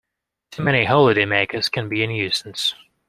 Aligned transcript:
Too 0.49 0.63
many 0.63 0.87
holidaymakers 0.87 1.71
can 1.71 1.87
be 1.87 2.01
a 2.03 2.07
nuisance 2.07 2.73